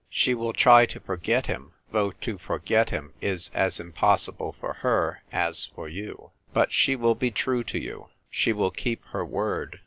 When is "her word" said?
9.09-9.79